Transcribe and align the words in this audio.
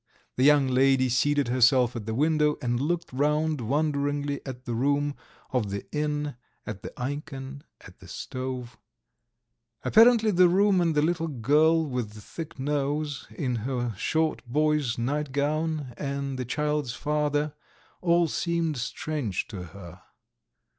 The 0.35 0.43
young 0.43 0.67
lady 0.67 1.09
seated 1.09 1.49
herself 1.49 1.95
at 1.95 2.07
the 2.07 2.15
window, 2.15 2.57
and 2.59 2.79
looked 2.79 3.13
round 3.13 3.61
wonderingly 3.61 4.41
at 4.47 4.65
the 4.65 4.73
room 4.73 5.13
of 5.51 5.69
the 5.69 5.85
inn, 5.91 6.37
at 6.65 6.81
the 6.81 6.91
ikon, 6.99 7.61
at 7.81 7.99
the 7.99 8.07
stove.... 8.07 8.79
Apparently 9.85 10.31
the 10.31 10.49
room 10.49 10.81
and 10.81 10.95
the 10.95 11.03
little 11.03 11.27
girl 11.27 11.85
with 11.85 12.13
the 12.13 12.21
thick 12.21 12.57
nose, 12.57 13.27
in 13.29 13.57
her 13.57 13.93
short 13.95 14.43
boy's 14.47 14.97
nightgown, 14.97 15.93
and 15.97 16.39
the 16.39 16.45
child's 16.45 16.95
father, 16.95 17.53
all 18.01 18.27
seemed 18.27 18.77
strange 18.77 19.47
to 19.49 19.65
her. 19.65 20.01